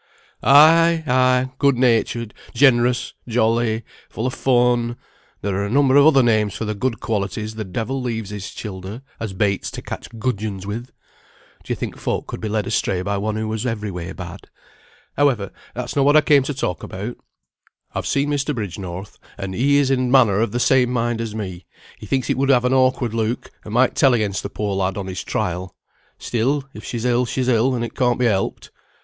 [0.41, 1.51] "Ay, ay!
[1.59, 4.97] good natured, generous, jolly, full of fun;
[5.43, 8.49] there are a number of other names for the good qualities the devil leaves his
[8.49, 10.89] childer, as baits to catch gudgeons with.
[11.63, 14.49] D'ye think folk could be led astray by one who was every way bad?
[15.17, 17.17] Howe'er, that's not what I came to talk about.
[17.93, 18.55] I've seen Mr.
[18.55, 21.67] Bridgenorth, and he is in a manner of the same mind as me;
[21.99, 24.97] he thinks it would have an awkward look, and might tell against the poor lad
[24.97, 25.75] on his trial;
[26.17, 28.71] still if she's ill she's ill, and it can't be helped."